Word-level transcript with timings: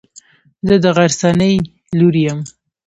زه 0.67 0.75
د 0.83 0.85
غرڅنۍ 0.95 1.55
لور 1.99 2.15
يم. 2.25 2.39